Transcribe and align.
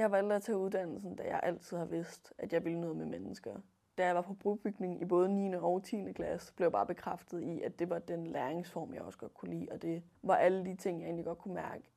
Jeg 0.00 0.10
valgte 0.10 0.34
at 0.34 0.42
tage 0.42 0.58
uddannelsen, 0.58 1.16
da 1.16 1.22
jeg 1.22 1.40
altid 1.42 1.76
har 1.76 1.84
vidst, 1.84 2.32
at 2.38 2.52
jeg 2.52 2.64
ville 2.64 2.80
noget 2.80 2.96
med 2.96 3.06
mennesker. 3.06 3.54
Da 3.98 4.06
jeg 4.06 4.14
var 4.14 4.22
på 4.22 4.34
brugbygning 4.34 5.02
i 5.02 5.04
både 5.04 5.28
9. 5.28 5.54
og 5.54 5.82
10. 5.82 6.12
klasse, 6.12 6.54
blev 6.54 6.64
jeg 6.64 6.72
bare 6.72 6.86
bekræftet 6.86 7.42
i, 7.42 7.60
at 7.62 7.78
det 7.78 7.90
var 7.90 7.98
den 7.98 8.26
læringsform, 8.26 8.94
jeg 8.94 9.02
også 9.02 9.18
godt 9.18 9.34
kunne 9.34 9.50
lide. 9.54 9.68
Og 9.70 9.82
det 9.82 10.02
var 10.22 10.36
alle 10.36 10.64
de 10.64 10.74
ting, 10.76 11.00
jeg 11.00 11.06
egentlig 11.06 11.24
godt 11.24 11.38
kunne 11.38 11.54
mærke, 11.54 11.90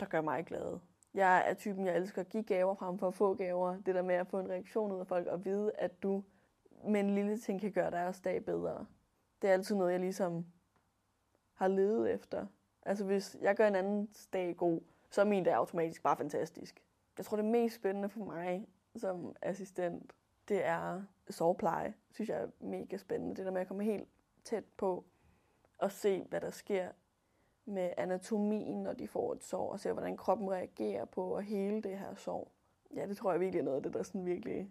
der 0.00 0.06
gør 0.06 0.20
mig 0.20 0.44
glad. 0.46 0.78
Jeg 1.14 1.44
er 1.50 1.54
typen, 1.54 1.86
jeg 1.86 1.96
elsker 1.96 2.20
at 2.20 2.28
give 2.28 2.42
gaver 2.42 2.74
frem 2.74 2.98
for 2.98 3.08
at 3.08 3.14
få 3.14 3.34
gaver. 3.34 3.76
Det 3.86 3.94
der 3.94 4.02
med 4.02 4.14
at 4.14 4.26
få 4.26 4.38
en 4.38 4.50
reaktion 4.50 4.92
ud 4.92 5.00
af 5.00 5.06
folk 5.06 5.26
og 5.26 5.44
vide, 5.44 5.72
at 5.78 6.02
du 6.02 6.22
med 6.84 7.00
en 7.00 7.14
lille 7.14 7.38
ting 7.38 7.60
kan 7.60 7.72
gøre 7.72 7.90
deres 7.90 8.20
dag 8.20 8.44
bedre. 8.44 8.86
Det 9.42 9.50
er 9.50 9.54
altid 9.54 9.76
noget, 9.76 9.92
jeg 9.92 10.00
ligesom 10.00 10.46
har 11.54 11.68
levet 11.68 12.14
efter. 12.14 12.46
Altså 12.82 13.04
hvis 13.04 13.36
jeg 13.40 13.56
gør 13.56 13.68
en 13.68 13.74
anden 13.74 14.08
dag 14.32 14.56
god, 14.56 14.80
så 15.10 15.20
er 15.20 15.24
min 15.24 15.44
dag 15.44 15.54
automatisk 15.54 16.02
bare 16.02 16.16
fantastisk. 16.16 16.82
Jeg 17.18 17.24
tror, 17.24 17.36
det 17.36 17.44
mest 17.44 17.74
spændende 17.74 18.08
for 18.08 18.24
mig 18.24 18.68
som 18.96 19.36
assistent, 19.42 20.12
det 20.48 20.64
er 20.64 21.02
sovepleje. 21.30 21.94
synes 22.10 22.28
jeg 22.28 22.42
er 22.42 22.48
mega 22.60 22.96
spændende. 22.96 23.36
Det 23.36 23.44
der 23.44 23.50
med 23.50 23.60
at 23.60 23.68
komme 23.68 23.84
helt 23.84 24.08
tæt 24.44 24.64
på 24.76 25.04
og 25.78 25.92
se, 25.92 26.24
hvad 26.28 26.40
der 26.40 26.50
sker 26.50 26.88
med 27.64 27.90
anatomien, 27.96 28.82
når 28.82 28.92
de 28.92 29.08
får 29.08 29.32
et 29.32 29.44
sår, 29.44 29.72
og 29.72 29.80
se, 29.80 29.92
hvordan 29.92 30.16
kroppen 30.16 30.50
reagerer 30.50 31.04
på 31.04 31.34
at 31.34 31.44
hele 31.44 31.82
det 31.82 31.98
her 31.98 32.14
sår. 32.14 32.52
Ja, 32.94 33.06
det 33.06 33.16
tror 33.16 33.30
jeg 33.30 33.40
virkelig 33.40 33.60
er 33.60 33.64
noget 33.64 33.76
af 33.76 33.82
det, 33.82 33.94
der 33.94 34.02
sådan 34.02 34.26
virkelig, 34.26 34.70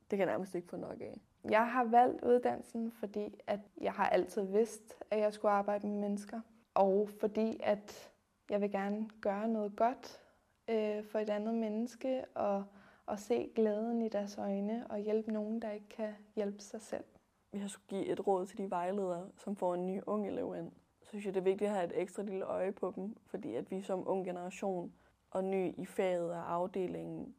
det 0.00 0.18
kan 0.18 0.18
jeg 0.18 0.26
nærmest 0.26 0.54
ikke 0.54 0.68
få 0.68 0.76
nok 0.76 1.00
af. 1.00 1.20
Jeg 1.50 1.72
har 1.72 1.84
valgt 1.84 2.24
uddannelsen, 2.24 2.92
fordi 2.92 3.40
at 3.46 3.60
jeg 3.80 3.92
har 3.92 4.08
altid 4.08 4.42
vidst, 4.42 5.02
at 5.10 5.20
jeg 5.20 5.32
skulle 5.32 5.52
arbejde 5.52 5.86
med 5.86 5.96
mennesker. 5.96 6.40
Og 6.74 7.08
fordi 7.20 7.60
at 7.62 8.12
jeg 8.50 8.60
vil 8.60 8.70
gerne 8.70 9.10
gøre 9.20 9.48
noget 9.48 9.76
godt 9.76 10.23
øh, 10.68 11.04
for 11.04 11.18
et 11.18 11.30
andet 11.30 11.54
menneske, 11.54 12.24
og, 12.34 12.64
og 13.06 13.18
se 13.18 13.50
glæden 13.54 14.02
i 14.02 14.08
deres 14.08 14.38
øjne, 14.38 14.86
og 14.90 14.98
hjælpe 14.98 15.32
nogen, 15.32 15.62
der 15.62 15.70
ikke 15.70 15.88
kan 15.88 16.14
hjælpe 16.34 16.62
sig 16.62 16.80
selv. 16.80 17.04
Hvis 17.50 17.62
jeg 17.62 17.70
skulle 17.70 17.88
give 17.88 18.06
et 18.06 18.26
råd 18.26 18.46
til 18.46 18.58
de 18.58 18.70
vejledere, 18.70 19.30
som 19.36 19.56
får 19.56 19.74
en 19.74 19.86
ny 19.86 20.00
ung 20.06 20.26
elev 20.26 20.54
ind, 20.58 20.72
så 21.02 21.08
synes 21.08 21.26
jeg, 21.26 21.34
det 21.34 21.40
er 21.40 21.44
vigtigt 21.44 21.68
at 21.68 21.76
have 21.76 21.84
et 21.84 22.00
ekstra 22.00 22.22
lille 22.22 22.44
øje 22.44 22.72
på 22.72 22.92
dem, 22.96 23.16
fordi 23.26 23.54
at 23.54 23.70
vi 23.70 23.82
som 23.82 24.08
ung 24.08 24.24
generation 24.24 24.92
og 25.30 25.44
ny 25.44 25.74
i 25.78 25.86
faget 25.86 26.30
og 26.30 26.52
afdelingen 26.52 27.34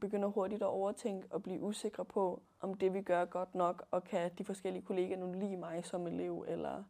begynder 0.00 0.28
hurtigt 0.28 0.62
at 0.62 0.68
overtænke 0.68 1.26
og 1.30 1.42
blive 1.42 1.62
usikre 1.62 2.04
på, 2.04 2.42
om 2.60 2.74
det 2.74 2.94
vi 2.94 3.02
gør 3.02 3.20
er 3.20 3.24
godt 3.24 3.54
nok, 3.54 3.86
og 3.90 4.04
kan 4.04 4.30
de 4.38 4.44
forskellige 4.44 4.82
kollegaer 4.82 5.18
nu 5.18 5.32
lide 5.32 5.56
mig 5.56 5.84
som 5.84 6.06
elev, 6.06 6.44
eller 6.48 6.84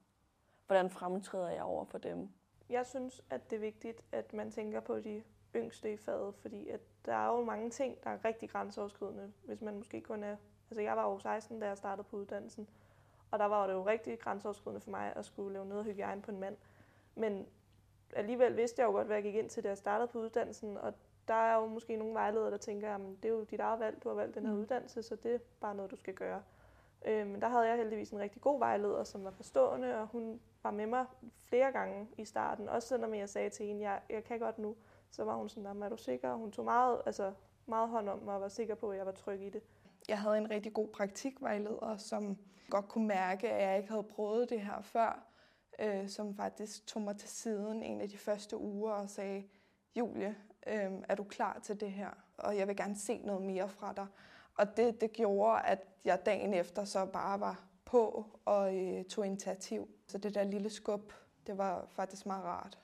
hvordan 0.66 0.90
fremtræder 0.90 1.50
jeg 1.50 1.62
over 1.62 1.84
for 1.84 1.98
dem. 1.98 2.28
Jeg 2.68 2.86
synes, 2.86 3.22
at 3.30 3.50
det 3.50 3.56
er 3.56 3.60
vigtigt, 3.60 4.02
at 4.12 4.32
man 4.32 4.50
tænker 4.50 4.80
på 4.80 5.00
de 5.00 5.22
yngste 5.56 5.92
i 5.92 5.96
faget, 5.96 6.34
fordi 6.34 6.68
at 6.68 6.80
der 7.04 7.14
er 7.14 7.26
jo 7.26 7.44
mange 7.44 7.70
ting, 7.70 8.04
der 8.04 8.10
er 8.10 8.24
rigtig 8.24 8.50
grænseoverskridende, 8.50 9.32
hvis 9.44 9.60
man 9.60 9.76
måske 9.76 10.00
kun 10.00 10.24
er... 10.24 10.36
Altså 10.70 10.82
jeg 10.82 10.96
var 10.96 11.10
jo 11.10 11.18
16, 11.18 11.60
da 11.60 11.66
jeg 11.66 11.78
startede 11.78 12.08
på 12.10 12.16
uddannelsen, 12.16 12.68
og 13.30 13.38
der 13.38 13.44
var 13.44 13.66
det 13.66 13.74
jo 13.74 13.86
rigtig 13.86 14.18
grænseoverskridende 14.18 14.80
for 14.80 14.90
mig 14.90 15.12
at 15.16 15.24
skulle 15.24 15.52
lave 15.52 15.66
noget 15.66 15.84
hygiejne 15.84 16.22
på 16.22 16.30
en 16.30 16.40
mand. 16.40 16.56
Men 17.14 17.46
alligevel 18.16 18.56
vidste 18.56 18.80
jeg 18.80 18.86
jo 18.86 18.92
godt, 18.92 19.06
hvad 19.06 19.16
jeg 19.16 19.22
gik 19.22 19.34
ind 19.34 19.50
til, 19.50 19.64
da 19.64 19.68
jeg 19.68 19.78
startede 19.78 20.08
på 20.08 20.18
uddannelsen, 20.18 20.78
og 20.78 20.94
der 21.28 21.34
er 21.34 21.54
jo 21.56 21.66
måske 21.66 21.96
nogle 21.96 22.14
vejledere, 22.14 22.50
der 22.50 22.56
tænker, 22.56 22.94
at 22.94 23.00
det 23.22 23.28
er 23.28 23.32
jo 23.32 23.44
dit 23.44 23.60
eget 23.60 23.80
valg, 23.80 24.02
du 24.02 24.08
har 24.08 24.16
valgt 24.16 24.34
den 24.34 24.46
her 24.46 24.52
mm. 24.52 24.60
uddannelse, 24.60 25.02
så 25.02 25.16
det 25.16 25.34
er 25.34 25.38
bare 25.60 25.74
noget, 25.74 25.90
du 25.90 25.96
skal 25.96 26.14
gøre. 26.14 26.42
Øh, 27.04 27.26
men 27.26 27.40
der 27.40 27.48
havde 27.48 27.68
jeg 27.68 27.76
heldigvis 27.76 28.10
en 28.10 28.18
rigtig 28.18 28.42
god 28.42 28.58
vejleder, 28.58 29.04
som 29.04 29.24
var 29.24 29.30
forstående, 29.30 29.98
og 30.00 30.06
hun 30.06 30.40
var 30.64 30.70
med 30.70 30.86
mig 30.86 31.06
flere 31.48 31.72
gange 31.72 32.08
i 32.18 32.24
starten. 32.24 32.68
Også 32.68 32.88
selvom 32.88 33.14
jeg 33.14 33.28
sagde 33.28 33.50
til 33.50 33.66
hende, 33.66 33.90
jeg, 33.90 34.00
jeg 34.10 34.24
kan 34.24 34.38
godt 34.38 34.58
nu, 34.58 34.76
så 35.10 35.24
var 35.24 35.36
hun 35.36 35.48
sådan, 35.48 35.82
er 35.82 35.88
du 35.88 35.96
sikker? 35.96 36.34
Hun 36.34 36.52
tog 36.52 36.64
meget, 36.64 37.02
altså, 37.06 37.32
meget 37.66 37.88
hånd 37.88 38.08
om 38.08 38.18
mig 38.18 38.34
og 38.34 38.40
var 38.40 38.48
sikker 38.48 38.74
på, 38.74 38.90
at 38.90 38.98
jeg 38.98 39.06
var 39.06 39.12
tryg 39.12 39.40
i 39.40 39.50
det. 39.50 39.62
Jeg 40.08 40.20
havde 40.20 40.38
en 40.38 40.50
rigtig 40.50 40.72
god 40.72 40.88
praktikvejleder, 40.88 41.96
som 41.96 42.38
godt 42.70 42.88
kunne 42.88 43.06
mærke, 43.06 43.50
at 43.50 43.68
jeg 43.68 43.76
ikke 43.76 43.90
havde 43.90 44.02
prøvet 44.02 44.50
det 44.50 44.60
her 44.60 44.80
før, 44.80 45.26
øh, 45.78 46.08
som 46.08 46.34
faktisk 46.34 46.86
tog 46.86 47.02
mig 47.02 47.16
til 47.16 47.28
siden 47.28 47.82
en 47.82 48.00
af 48.00 48.08
de 48.08 48.18
første 48.18 48.56
uger 48.56 48.92
og 48.92 49.10
sagde, 49.10 49.48
Julie, 49.96 50.36
øh, 50.66 50.92
er 51.08 51.14
du 51.14 51.24
klar 51.24 51.58
til 51.62 51.80
det 51.80 51.92
her? 51.92 52.10
Og 52.38 52.56
jeg 52.56 52.68
vil 52.68 52.76
gerne 52.76 52.96
se 52.96 53.18
noget 53.18 53.42
mere 53.42 53.68
fra 53.68 53.92
dig. 53.92 54.06
Og 54.58 54.76
det, 54.76 55.00
det 55.00 55.12
gjorde, 55.12 55.62
at 55.62 55.86
jeg 56.04 56.26
dagen 56.26 56.54
efter 56.54 56.84
så 56.84 57.06
bare 57.06 57.40
var 57.40 57.64
på 57.84 58.26
og 58.44 58.76
øh, 58.76 59.04
tog 59.04 59.26
initiativ. 59.26 59.88
Så 60.06 60.18
det 60.18 60.34
der 60.34 60.44
lille 60.44 60.70
skub, 60.70 61.12
det 61.46 61.58
var 61.58 61.86
faktisk 61.88 62.26
meget 62.26 62.44
rart. 62.44 62.78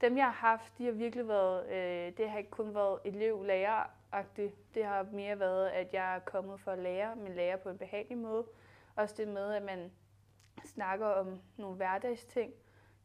Dem, 0.00 0.16
jeg 0.16 0.24
har 0.24 0.48
haft, 0.48 0.78
de 0.78 0.84
har 0.84 0.92
virkelig 0.92 1.28
været, 1.28 1.68
øh, 1.68 2.16
det 2.16 2.30
har 2.30 2.38
ikke 2.38 2.50
kun 2.50 2.74
været 2.74 2.98
elev-lærer 3.04 3.84
-agtigt. 4.14 4.54
Det 4.74 4.84
har 4.84 5.06
mere 5.12 5.38
været, 5.38 5.68
at 5.68 5.94
jeg 5.94 6.16
er 6.16 6.18
kommet 6.18 6.60
for 6.60 6.70
at 6.70 6.78
lære, 6.78 7.16
men 7.16 7.34
lære 7.34 7.58
på 7.58 7.68
en 7.68 7.78
behagelig 7.78 8.18
måde. 8.18 8.46
Også 8.96 9.14
det 9.18 9.28
med, 9.28 9.52
at 9.52 9.62
man 9.62 9.92
snakker 10.64 11.06
om 11.06 11.40
nogle 11.56 11.76
hverdagsting. 11.76 12.52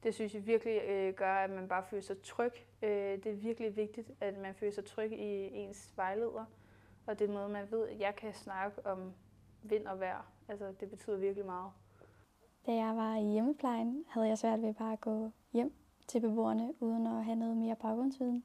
Det 0.03 0.15
synes 0.15 0.33
jeg 0.33 0.45
virkelig 0.45 0.81
øh, 0.83 1.13
gør, 1.13 1.33
at 1.35 1.49
man 1.49 1.67
bare 1.67 1.83
føler 1.83 2.03
sig 2.03 2.21
tryg. 2.21 2.53
Øh, 2.81 2.89
det 3.23 3.25
er 3.25 3.35
virkelig 3.35 3.75
vigtigt, 3.75 4.11
at 4.21 4.37
man 4.37 4.55
føler 4.55 4.73
sig 4.73 4.85
tryg 4.85 5.11
i 5.11 5.49
ens 5.53 5.93
vejleder. 5.95 6.45
Og 7.05 7.19
det 7.19 7.29
er 7.29 7.33
noget, 7.33 7.51
man 7.51 7.71
ved, 7.71 7.87
at 7.87 7.99
jeg 7.99 8.15
kan 8.15 8.33
snakke 8.33 8.85
om 8.85 9.13
vind 9.69 9.87
og 9.87 9.99
vejr. 9.99 10.31
Altså, 10.47 10.73
det 10.79 10.89
betyder 10.89 11.17
virkelig 11.17 11.45
meget. 11.45 11.71
Da 12.65 12.73
jeg 12.73 12.95
var 12.95 13.15
i 13.15 13.23
hjemmeplejen, 13.23 14.05
havde 14.07 14.27
jeg 14.27 14.37
svært 14.37 14.61
ved 14.61 14.73
bare 14.73 14.93
at 14.93 15.01
gå 15.01 15.31
hjem 15.53 15.73
til 16.07 16.19
beboerne, 16.19 16.73
uden 16.79 17.07
at 17.07 17.25
have 17.25 17.35
noget 17.35 17.57
mere 17.57 17.75
baggrundsviden. 17.75 18.43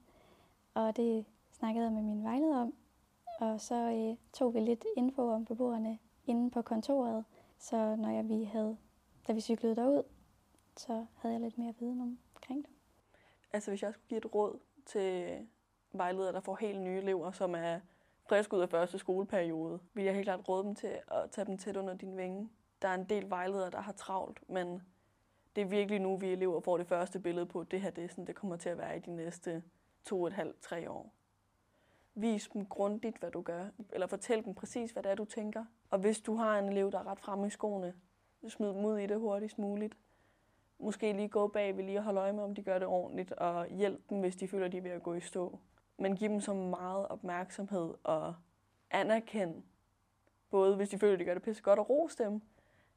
Og 0.73 0.97
det 0.97 1.25
snakkede 1.51 1.85
jeg 1.85 1.93
med 1.93 2.01
min 2.01 2.23
vejleder 2.23 2.61
om. 2.61 2.73
Og 3.39 3.61
så 3.61 3.75
øh, 3.75 4.17
tog 4.33 4.53
vi 4.53 4.59
lidt 4.59 4.85
info 4.97 5.29
om 5.31 5.45
beboerne 5.45 5.99
inde 6.25 6.51
på 6.51 6.61
kontoret. 6.61 7.25
Så 7.57 7.95
når 7.95 8.09
jeg, 8.09 8.29
vi 8.29 8.43
havde, 8.43 8.77
da 9.27 9.33
vi 9.33 9.41
cyklede 9.41 9.75
derud, 9.75 10.03
så 10.77 11.05
havde 11.15 11.33
jeg 11.33 11.41
lidt 11.41 11.57
mere 11.57 11.73
viden 11.79 12.01
omkring 12.35 12.65
dem. 12.65 12.75
Altså 13.53 13.71
hvis 13.71 13.83
jeg 13.83 13.93
skulle 13.93 14.07
give 14.09 14.17
et 14.17 14.35
råd 14.35 14.59
til 14.85 15.37
vejledere, 15.91 16.33
der 16.33 16.39
får 16.39 16.55
helt 16.55 16.81
nye 16.81 16.97
elever, 16.97 17.31
som 17.31 17.55
er 17.55 17.79
frisk 18.29 18.53
ud 18.53 18.61
af 18.61 18.69
første 18.69 18.97
skoleperiode, 18.97 19.79
vil 19.93 20.03
jeg 20.03 20.13
helt 20.13 20.25
klart 20.25 20.49
råde 20.49 20.63
dem 20.63 20.75
til 20.75 20.99
at 21.07 21.31
tage 21.31 21.45
dem 21.45 21.57
tæt 21.57 21.77
under 21.77 21.93
din 21.93 22.17
vinge. 22.17 22.49
Der 22.81 22.87
er 22.87 22.93
en 22.93 23.05
del 23.05 23.29
vejledere, 23.29 23.69
der 23.69 23.81
har 23.81 23.91
travlt, 23.91 24.49
men 24.49 24.81
det 25.55 25.61
er 25.61 25.65
virkelig 25.65 25.99
nu, 25.99 26.17
vi 26.17 26.31
elever 26.31 26.59
får 26.59 26.77
det 26.77 26.87
første 26.87 27.19
billede 27.19 27.45
på, 27.45 27.59
at 27.59 27.71
det 27.71 27.81
her 27.81 27.89
det 27.89 28.03
er 28.03 28.07
sådan, 28.07 28.27
det 28.27 28.35
kommer 28.35 28.57
til 28.57 28.69
at 28.69 28.77
være 28.77 28.97
i 28.97 28.99
de 28.99 29.15
næste 29.15 29.63
to 30.05 30.21
og 30.21 30.27
et 30.27 30.33
halvt, 30.33 30.61
tre 30.61 30.89
år. 30.89 31.13
Vis 32.15 32.49
dem 32.53 32.65
grundigt, 32.65 33.17
hvad 33.17 33.31
du 33.31 33.41
gør, 33.41 33.65
eller 33.93 34.07
fortæl 34.07 34.45
dem 34.45 34.55
præcis, 34.55 34.91
hvad 34.91 35.03
det 35.03 35.11
er, 35.11 35.15
du 35.15 35.25
tænker. 35.25 35.65
Og 35.89 35.99
hvis 35.99 36.19
du 36.19 36.35
har 36.35 36.59
en 36.59 36.69
elev, 36.69 36.91
der 36.91 36.99
er 36.99 37.07
ret 37.07 37.19
fremme 37.19 37.47
i 37.47 37.49
skoene, 37.49 37.93
smid 38.47 38.67
dem 38.67 38.85
ud 38.85 38.97
i 38.97 39.07
det 39.07 39.19
hurtigst 39.19 39.59
muligt. 39.59 39.97
Måske 40.79 41.13
lige 41.13 41.29
gå 41.29 41.47
bag 41.47 41.77
ved 41.77 41.83
lige 41.83 41.97
at 41.97 42.03
holde 42.03 42.19
øje 42.19 42.33
med, 42.33 42.43
om 42.43 42.55
de 42.55 42.63
gør 42.63 42.79
det 42.79 42.87
ordentligt, 42.87 43.31
og 43.31 43.67
hjælp 43.67 44.09
dem, 44.09 44.19
hvis 44.19 44.35
de 44.35 44.47
føler, 44.47 44.67
de 44.67 44.77
er 44.77 44.81
ved 44.81 44.91
at 44.91 45.03
gå 45.03 45.13
i 45.13 45.19
stå 45.19 45.59
men 46.01 46.15
giv 46.15 46.29
dem 46.29 46.41
så 46.41 46.53
meget 46.53 47.07
opmærksomhed 47.07 47.93
og 48.03 48.33
anerkend, 48.91 49.63
både 50.49 50.75
hvis 50.75 50.89
de 50.89 50.99
føler, 50.99 51.13
at 51.13 51.19
de 51.19 51.25
gør 51.25 51.33
det 51.33 51.43
pisse 51.43 51.63
godt, 51.63 51.79
og 51.79 51.89
rose 51.89 52.23
dem, 52.23 52.41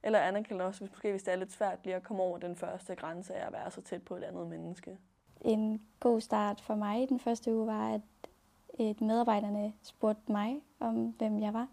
eller 0.02 0.18
anerkend 0.18 0.62
også, 0.62 0.80
hvis, 0.80 0.90
måske, 0.90 1.10
hvis 1.10 1.22
det 1.22 1.32
er 1.32 1.36
lidt 1.36 1.52
svært 1.52 1.78
lige 1.84 1.96
at 1.96 2.02
komme 2.02 2.22
over 2.22 2.38
den 2.38 2.56
første 2.56 2.94
grænse 2.94 3.34
af 3.34 3.46
at 3.46 3.52
være 3.52 3.70
så 3.70 3.80
tæt 3.80 4.02
på 4.02 4.16
et 4.16 4.24
andet 4.24 4.46
menneske. 4.46 4.98
En 5.40 5.82
god 6.00 6.20
start 6.20 6.60
for 6.60 6.74
mig 6.74 7.02
i 7.02 7.06
den 7.06 7.20
første 7.20 7.54
uge 7.54 7.66
var, 7.66 7.94
at 7.94 8.00
et 8.78 9.00
medarbejderne 9.00 9.72
spurgte 9.82 10.32
mig 10.32 10.62
om, 10.80 11.06
hvem 11.06 11.38
jeg 11.38 11.54
var. 11.54 11.68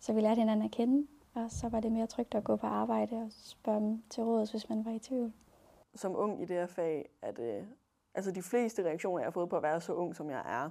Så 0.00 0.12
vi 0.12 0.20
lærte 0.20 0.38
hinanden 0.38 0.64
at 0.64 0.70
kende, 0.70 1.06
og 1.34 1.50
så 1.50 1.68
var 1.68 1.80
det 1.80 1.92
mere 1.92 2.06
trygt 2.06 2.34
at 2.34 2.44
gå 2.44 2.56
på 2.56 2.66
arbejde 2.66 3.16
og 3.16 3.28
spørge 3.30 3.80
dem 3.80 4.02
til 4.10 4.22
råds, 4.22 4.50
hvis 4.50 4.68
man 4.68 4.84
var 4.84 4.90
i 4.90 4.98
tvivl. 4.98 5.32
Som 5.94 6.16
ung 6.16 6.42
i 6.42 6.44
det 6.44 6.56
her 6.56 6.66
fag 6.66 7.08
er 7.22 7.32
det 7.32 7.68
altså 8.14 8.30
de 8.30 8.42
fleste 8.42 8.84
reaktioner, 8.84 9.18
jeg 9.18 9.26
har 9.26 9.30
fået 9.30 9.48
på 9.48 9.56
at 9.56 9.62
være 9.62 9.80
så 9.80 9.92
ung, 9.92 10.16
som 10.16 10.30
jeg 10.30 10.38
er, 10.38 10.70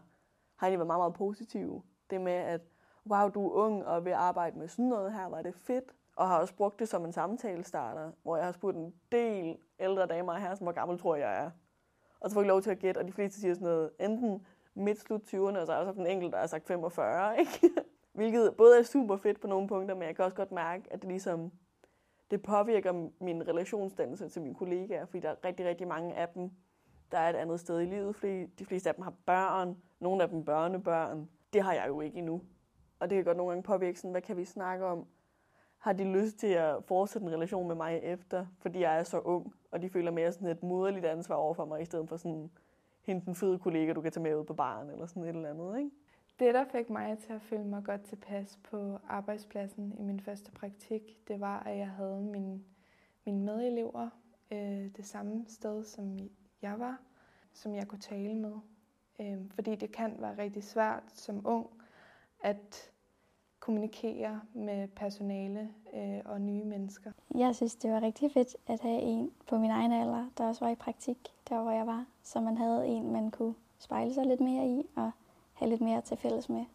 har 0.55 0.67
egentlig 0.67 0.79
været 0.79 0.87
meget, 0.87 0.99
meget 0.99 1.13
positive. 1.13 1.83
Det 2.09 2.21
med, 2.21 2.33
at 2.33 2.61
wow, 3.09 3.29
du 3.29 3.47
er 3.47 3.51
ung 3.51 3.85
og 3.85 4.05
vil 4.05 4.11
arbejde 4.11 4.59
med 4.59 4.67
sådan 4.67 4.85
noget 4.85 5.13
her, 5.13 5.25
var 5.25 5.41
det 5.41 5.55
fedt. 5.55 5.95
Og 6.15 6.27
har 6.27 6.39
også 6.39 6.55
brugt 6.55 6.79
det 6.79 6.89
som 6.89 7.05
en 7.05 7.11
samtale 7.11 7.63
starter, 7.63 8.11
hvor 8.23 8.37
jeg 8.37 8.45
har 8.45 8.51
spurgt 8.51 8.77
en 8.77 8.93
del 9.11 9.57
ældre 9.79 10.05
damer 10.05 10.33
her, 10.33 10.55
som 10.55 10.65
hvor 10.65 10.71
gammel 10.71 10.99
tror 10.99 11.15
jeg 11.15 11.43
er. 11.43 11.51
Og 12.19 12.29
så 12.29 12.33
får 12.33 12.41
jeg 12.41 12.47
lov 12.47 12.61
til 12.61 12.71
at 12.71 12.79
gætte, 12.79 12.99
og 12.99 13.07
de 13.07 13.11
fleste 13.11 13.39
siger 13.39 13.53
sådan 13.53 13.67
noget, 13.67 13.91
enten 13.99 14.45
midt 14.73 14.99
slut 14.99 15.21
20'erne, 15.21 15.57
og 15.57 15.65
så 15.65 15.73
er 15.73 15.79
der 15.79 15.87
også 15.87 16.01
en 16.01 16.07
enkelt, 16.07 16.33
der 16.33 16.39
har 16.39 16.47
sagt 16.47 16.67
45, 16.67 17.39
ikke? 17.39 17.69
Hvilket 18.13 18.55
både 18.57 18.79
er 18.79 18.83
super 18.83 19.17
fedt 19.17 19.41
på 19.41 19.47
nogle 19.47 19.67
punkter, 19.67 19.95
men 19.95 20.03
jeg 20.03 20.15
kan 20.15 20.25
også 20.25 20.35
godt 20.35 20.51
mærke, 20.51 20.83
at 20.93 21.01
det 21.01 21.09
ligesom, 21.09 21.51
det 22.31 22.41
påvirker 22.41 23.09
min 23.19 23.47
relationsdannelse 23.47 24.29
til 24.29 24.41
mine 24.41 24.55
kollegaer, 24.55 25.05
fordi 25.05 25.19
der 25.19 25.29
er 25.29 25.45
rigtig, 25.45 25.65
rigtig 25.65 25.87
mange 25.87 26.15
af 26.15 26.29
dem, 26.29 26.51
der 27.11 27.17
er 27.17 27.29
et 27.29 27.35
andet 27.35 27.59
sted 27.59 27.81
i 27.81 27.85
livet. 27.85 28.15
Fordi 28.15 28.45
de 28.45 28.65
fleste 28.65 28.89
af 28.89 28.95
dem 28.95 29.03
har 29.03 29.13
børn, 29.25 29.77
nogle 29.99 30.23
af 30.23 30.29
dem 30.29 30.45
børnebørn. 30.45 31.29
Det 31.53 31.61
har 31.61 31.73
jeg 31.73 31.85
jo 31.87 32.01
ikke 32.01 32.17
endnu. 32.17 32.41
Og 32.99 33.09
det 33.09 33.15
kan 33.15 33.25
godt 33.25 33.37
nogle 33.37 33.51
gange 33.51 33.63
påvirke 33.63 33.99
sådan, 33.99 34.11
hvad 34.11 34.21
kan 34.21 34.37
vi 34.37 34.45
snakke 34.45 34.85
om? 34.85 35.05
Har 35.77 35.93
de 35.93 36.03
lyst 36.03 36.37
til 36.37 36.47
at 36.47 36.83
fortsætte 36.83 37.27
en 37.27 37.33
relation 37.33 37.67
med 37.67 37.75
mig 37.75 37.99
efter, 38.03 38.45
fordi 38.59 38.79
jeg 38.79 38.99
er 38.99 39.03
så 39.03 39.19
ung, 39.19 39.53
og 39.71 39.81
de 39.81 39.89
føler 39.89 40.11
mere 40.11 40.31
sådan 40.31 40.47
et 40.47 40.63
moderligt 40.63 41.05
ansvar 41.05 41.35
over 41.35 41.53
for 41.53 41.65
mig, 41.65 41.81
i 41.81 41.85
stedet 41.85 42.09
for 42.09 42.17
sådan 42.17 42.51
hende 43.01 43.25
den 43.25 43.35
fede 43.35 43.59
kollega, 43.59 43.93
du 43.93 44.01
kan 44.01 44.11
tage 44.11 44.23
med 44.23 44.35
ud 44.35 44.43
på 44.43 44.53
baren, 44.53 44.89
eller 44.89 45.05
sådan 45.05 45.23
et 45.23 45.29
eller 45.29 45.49
andet, 45.49 45.77
ikke? 45.77 45.91
Det, 46.39 46.53
der 46.53 46.65
fik 46.71 46.89
mig 46.89 47.17
til 47.17 47.33
at 47.33 47.41
føle 47.41 47.63
mig 47.63 47.83
godt 47.83 48.01
tilpas 48.01 48.59
på 48.63 48.97
arbejdspladsen 49.07 49.95
i 49.99 50.03
min 50.03 50.19
første 50.19 50.51
praktik, 50.51 51.27
det 51.27 51.39
var, 51.39 51.59
at 51.59 51.77
jeg 51.77 51.89
havde 51.89 52.21
min, 52.21 52.65
mine 53.25 53.45
medelever 53.45 54.09
øh, 54.51 54.87
det 54.97 55.05
samme 55.05 55.45
sted, 55.47 55.83
som 55.83 56.17
jeg 56.61 56.79
var, 56.79 56.97
som 57.53 57.75
jeg 57.75 57.87
kunne 57.87 57.99
tale 57.99 58.35
med. 58.35 58.53
Øh, 59.19 59.37
fordi 59.55 59.75
det 59.75 59.91
kan 59.91 60.15
være 60.19 60.37
rigtig 60.37 60.63
svært 60.63 61.03
som 61.07 61.47
ung 61.47 61.69
at 62.43 62.91
kommunikere 63.59 64.41
med 64.53 64.87
personale 64.87 65.69
øh, 65.93 66.19
og 66.25 66.41
nye 66.41 66.63
mennesker. 66.63 67.11
Jeg 67.35 67.55
synes, 67.55 67.75
det 67.75 67.91
var 67.91 68.01
rigtig 68.01 68.31
fedt 68.31 68.55
at 68.67 68.81
have 68.81 69.01
en 69.01 69.31
på 69.47 69.57
min 69.57 69.71
egen 69.71 69.91
alder, 69.91 70.29
der 70.37 70.47
også 70.47 70.65
var 70.65 70.71
i 70.71 70.75
praktik, 70.75 71.17
der 71.49 71.61
hvor 71.61 71.71
jeg 71.71 71.87
var. 71.87 72.05
Så 72.23 72.39
man 72.39 72.57
havde 72.57 72.87
en, 72.87 73.11
man 73.11 73.31
kunne 73.31 73.55
spejle 73.79 74.13
sig 74.13 74.25
lidt 74.25 74.41
mere 74.41 74.67
i 74.67 74.89
og 74.95 75.11
have 75.53 75.69
lidt 75.69 75.81
mere 75.81 76.01
til 76.01 76.17
fælles 76.17 76.49
med. 76.49 76.65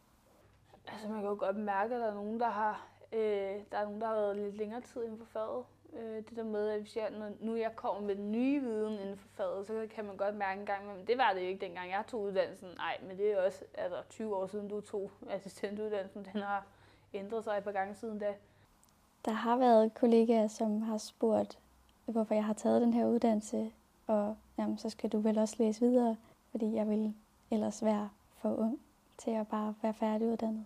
Altså 0.89 1.09
man 1.09 1.21
kan 1.21 1.31
jo 1.31 1.37
godt 1.39 1.57
mærke, 1.57 1.95
at 1.95 2.01
der 2.01 2.07
er 2.07 2.15
nogen, 2.15 2.41
der 2.41 2.51
har, 2.51 2.89
øh, 3.13 3.61
der 3.73 3.79
er 3.79 3.85
nogen, 3.85 4.01
der 4.01 4.07
har 4.07 4.15
været 4.15 4.37
lidt 4.37 4.57
længere 4.57 4.81
tid 4.81 5.05
inden 5.05 5.19
for 5.19 5.25
faget. 5.25 5.65
Øh, 5.99 6.17
det 6.17 6.37
der 6.37 6.45
med, 6.45 6.69
at 6.69 6.81
hvis 6.81 6.97
jeg, 6.97 7.11
når, 7.11 7.31
nu 7.41 7.57
jeg 7.57 7.77
kommer 7.77 8.03
med 8.03 8.17
den 8.17 8.33
nye 8.33 8.61
viden 8.61 8.93
inden 8.93 9.17
for 9.17 9.29
faget, 9.29 9.67
så 9.67 9.87
kan 9.95 10.05
man 10.05 10.17
godt 10.17 10.37
mærke 10.37 10.61
en 10.61 10.67
gang, 10.67 10.87
men 10.87 11.07
det 11.07 11.19
var 11.19 11.33
det 11.33 11.41
jo 11.41 11.47
ikke 11.47 11.67
dengang 11.67 11.91
jeg 11.91 12.05
tog 12.09 12.23
uddannelsen. 12.23 12.69
Nej, 12.77 12.99
men 13.09 13.19
det 13.19 13.33
er 13.33 13.43
også 13.47 13.65
altså, 13.75 13.97
20 14.11 14.37
år 14.37 14.47
siden, 14.47 14.69
du 14.69 14.81
tog 14.81 15.11
assistentuddannelsen. 15.31 16.27
Den 16.33 16.43
har 16.43 16.67
ændret 17.15 17.45
sig 17.45 17.59
et 17.59 17.65
par 17.65 17.73
gange 17.73 17.95
siden 17.95 18.19
da. 18.19 18.35
Der 19.25 19.33
har 19.33 19.57
været 19.57 19.95
kollegaer, 19.95 20.47
som 20.47 20.83
har 20.83 20.99
spurgt, 20.99 21.59
hvorfor 22.05 22.35
jeg 22.35 22.45
har 22.45 22.53
taget 22.53 22.83
den 22.83 22.95
her 22.95 23.07
uddannelse, 23.07 23.71
og 24.07 24.37
jamen, 24.59 24.79
så 24.79 24.91
skal 24.91 25.11
du 25.11 25.19
vel 25.19 25.39
også 25.39 25.55
læse 25.59 25.81
videre, 25.81 26.17
fordi 26.51 26.75
jeg 26.75 26.89
vil 26.89 27.15
ellers 27.51 27.85
være 27.85 28.11
for 28.39 28.55
ung 28.55 28.81
til 29.19 29.31
at 29.31 29.49
bare 29.49 29.75
være 29.83 29.95
færdiguddannet. 29.95 30.65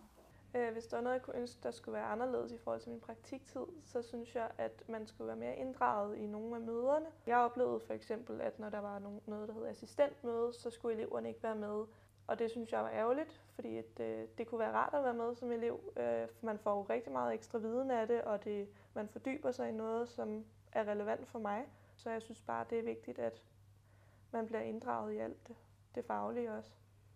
Øh, 0.55 0.73
hvis 0.73 0.87
der 0.87 0.97
var 0.97 1.03
noget, 1.03 1.15
jeg 1.15 1.23
kunne 1.23 1.37
ønske, 1.37 1.61
der 1.63 1.71
skulle 1.71 1.93
være 1.93 2.05
anderledes 2.05 2.53
i 2.53 2.59
forhold 2.59 2.81
til 2.81 2.91
min 2.91 3.01
praktiktid, 3.01 3.67
så 3.85 4.03
synes 4.03 4.35
jeg, 4.35 4.51
at 4.59 4.83
man 4.89 5.07
skulle 5.07 5.29
være 5.29 5.37
mere 5.37 5.57
inddraget 5.57 6.17
i 6.17 6.27
nogle 6.27 6.57
af 6.57 6.61
møderne. 6.61 7.07
Jeg 7.27 7.37
oplevede 7.37 7.81
for 7.81 7.95
eksempel, 7.95 8.41
at 8.41 8.59
når 8.59 8.69
der 8.71 8.79
var 8.79 8.99
noget, 9.27 9.49
der 9.49 9.55
hed 9.55 9.67
assistentmøde, 9.67 10.53
så 10.53 10.71
skulle 10.71 10.95
eleverne 10.95 11.29
ikke 11.29 11.43
være 11.43 11.57
med. 11.57 11.85
Og 12.27 12.39
det 12.39 12.51
synes 12.51 12.73
jeg 12.73 12.83
var 12.83 12.91
ærgerligt, 12.91 13.41
fordi 13.55 13.77
at, 13.77 14.01
øh, 14.01 14.29
det 14.39 14.47
kunne 14.47 14.59
være 14.59 14.73
rart 14.73 14.95
at 14.95 15.05
være 15.05 15.15
med 15.15 15.35
som 15.35 15.53
elev. 15.53 15.93
Øh, 15.97 16.29
for 16.29 16.47
man 16.47 16.59
får 16.59 16.77
jo 16.77 16.83
rigtig 16.83 17.13
meget 17.13 17.35
ekstra 17.35 17.59
viden 17.59 17.91
af 17.91 18.07
det, 18.07 18.23
og 18.23 18.45
det, 18.45 18.69
man 18.95 19.09
fordyber 19.09 19.51
sig 19.51 19.69
i 19.69 19.73
noget, 19.73 20.09
som 20.09 20.45
er 20.73 20.89
relevant 20.89 21.29
for 21.29 21.39
mig. 21.39 21.69
Så 21.97 22.11
jeg 22.11 22.23
synes 22.23 22.41
bare, 22.41 22.67
det 22.71 22.79
er 22.79 22.83
vigtigt, 22.83 23.19
at 23.19 23.43
man 24.33 24.47
bliver 24.47 24.61
inddraget 24.61 25.13
i 25.13 25.19
alt 25.19 25.49
det, 25.49 25.57
det 25.95 26.05
faglige 26.05 26.53
også. 26.53 26.71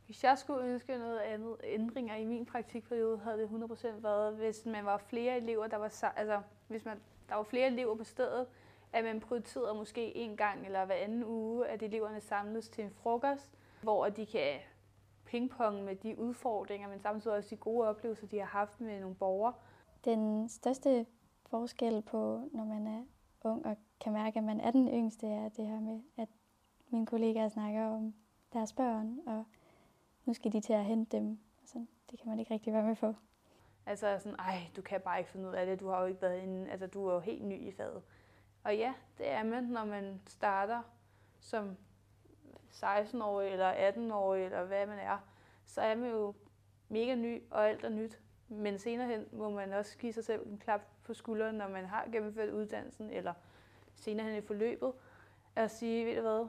Hvis 0.07 0.25
jeg 0.25 0.39
skulle 0.39 0.65
ønske 0.65 0.99
noget 0.99 1.19
andet 1.19 1.57
ændringer 1.65 2.17
i 2.17 2.25
min 2.25 2.47
praktikperiode, 2.47 3.19
havde 3.19 3.39
det 3.39 3.47
100% 3.47 3.89
været, 4.03 4.37
hvis 4.37 4.67
man 4.67 4.85
var 4.85 4.97
flere 4.97 5.37
elever, 5.37 5.67
der 5.67 5.77
var, 5.77 6.13
altså, 6.17 6.43
hvis 6.69 6.85
man, 6.85 7.01
der 7.29 7.35
var 7.35 7.43
flere 7.43 7.67
elever 7.67 7.95
på 7.95 8.05
stedet, 8.05 8.47
at 8.93 9.05
man 9.05 9.21
prioriterede 9.21 9.75
måske 9.75 10.17
en 10.17 10.37
gang 10.37 10.67
eller 10.67 10.85
hver 10.85 10.95
anden 10.95 11.25
uge, 11.25 11.67
at 11.67 11.83
eleverne 11.83 12.21
samles 12.21 12.69
til 12.69 12.85
en 12.85 12.91
frokost, 12.91 13.51
hvor 13.83 14.09
de 14.09 14.27
kan 14.27 14.59
pingpong 15.25 15.85
med 15.85 15.97
de 15.97 16.19
udfordringer, 16.19 16.89
men 16.89 17.01
samtidig 17.01 17.37
også 17.37 17.51
de 17.51 17.57
gode 17.57 17.89
oplevelser, 17.89 18.27
de 18.27 18.39
har 18.39 18.47
haft 18.47 18.81
med 18.81 19.01
nogle 19.01 19.17
borgere. 19.17 19.53
Den 20.05 20.49
største 20.49 21.07
forskel 21.47 22.03
på, 22.03 22.49
når 22.53 22.65
man 22.65 22.87
er 22.87 23.03
ung 23.45 23.67
og 23.67 23.77
kan 24.01 24.13
mærke, 24.13 24.39
at 24.39 24.45
man 24.45 24.61
er 24.61 24.71
den 24.71 24.89
yngste, 24.89 25.27
er 25.27 25.49
det 25.49 25.67
her 25.67 25.81
med, 25.81 26.01
at 26.17 26.29
mine 26.89 27.07
kollegaer 27.07 27.49
snakker 27.49 27.87
om 27.87 28.15
deres 28.53 28.73
børn, 28.73 29.19
og 29.27 29.45
nu 30.25 30.35
skal 30.35 30.53
de 30.53 30.61
til 30.61 30.73
at 30.73 30.85
hente 30.85 31.17
dem. 31.17 31.39
Sådan, 31.65 31.89
det 32.11 32.19
kan 32.19 32.29
man 32.29 32.39
ikke 32.39 32.55
rigtig 32.55 32.73
være 32.73 32.83
med 32.83 32.97
på. 32.97 33.15
Altså 33.87 34.19
sådan, 34.19 34.39
ej, 34.39 34.59
du 34.77 34.83
kan 34.83 35.01
bare 35.01 35.19
ikke 35.19 35.31
finde 35.31 35.49
ud 35.49 35.55
af 35.55 35.67
det, 35.67 35.81
du 35.81 35.89
har 35.89 36.01
jo 36.01 36.07
ikke 36.07 36.23
været 36.23 36.43
inde, 36.43 36.71
altså 36.71 36.87
du 36.87 37.07
er 37.07 37.15
jo 37.15 37.21
helt 37.21 37.45
ny 37.45 37.61
i 37.61 37.73
faget. 37.73 38.03
Og 38.65 38.77
ja, 38.77 38.95
det 39.19 39.31
er 39.31 39.43
man, 39.43 39.65
når 39.65 39.85
man 39.85 40.21
starter 40.27 40.83
som 41.41 41.77
16-årig 42.73 43.53
eller 43.53 43.91
18-årig 43.91 44.45
eller 44.45 44.65
hvad 44.65 44.87
man 44.87 44.99
er, 44.99 45.19
så 45.65 45.81
er 45.81 45.95
man 45.95 46.11
jo 46.11 46.35
mega 46.89 47.15
ny, 47.15 47.43
og 47.51 47.69
alt 47.69 47.85
er 47.85 47.89
nyt. 47.89 48.21
Men 48.49 48.79
senere 48.79 49.09
hen 49.09 49.27
må 49.33 49.51
man 49.51 49.73
også 49.73 49.99
give 49.99 50.13
sig 50.13 50.25
selv 50.25 50.47
en 50.47 50.59
klap 50.59 50.81
på 51.05 51.15
skulderen, 51.15 51.55
når 51.55 51.69
man 51.69 51.85
har 51.85 52.09
gennemført 52.13 52.51
uddannelsen, 52.51 53.11
eller 53.11 53.35
senere 53.95 54.27
hen 54.27 54.37
i 54.37 54.47
forløbet, 54.47 54.93
at 55.57 55.71
sige, 55.71 56.07
ved 56.07 56.17
du 56.17 56.23
hvad, 56.23 56.49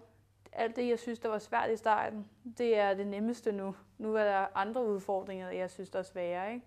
alt 0.56 0.76
det, 0.76 0.88
jeg 0.90 1.00
synes, 1.00 1.20
der 1.20 1.30
var 1.30 1.40
svært 1.40 1.70
i 1.70 1.78
starten, 1.78 2.26
det 2.58 2.78
er 2.78 2.94
det 2.94 3.08
nemmeste 3.08 3.52
nu. 3.52 3.76
Nu 3.98 4.16
er 4.16 4.24
der 4.24 4.46
andre 4.56 4.86
udfordringer, 4.86 5.50
jeg 5.50 5.70
synes, 5.70 5.90
der 5.90 6.00
er 6.00 6.04
svære. 6.04 6.54
Ikke? 6.54 6.66